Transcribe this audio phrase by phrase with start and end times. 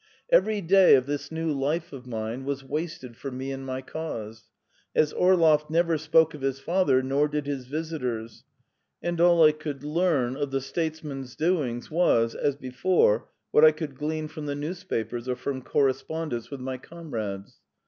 [0.31, 4.49] Every day of this new life of mine was wasted for me and my cause,
[4.95, 8.43] as Orlov never spoke of his father, nor did his visitors,
[9.03, 13.93] and all I could learn of the stateman's doings was, as before, what I could
[13.93, 17.59] glean from the newspapers or from correspondence with my comrades.